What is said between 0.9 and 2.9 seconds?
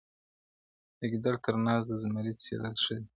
•د ګیدړ تر ناز د زمري څيرل